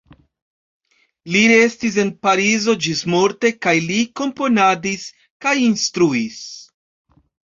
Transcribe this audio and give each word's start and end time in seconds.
Li 1.33 1.41
restis 1.51 1.97
en 2.03 2.07
Parizo 2.27 2.73
ĝismorte 2.85 3.51
kaj 3.67 3.73
li 3.91 3.99
komponadis 4.21 5.05
kaj 5.47 5.55
instruis. 5.67 6.41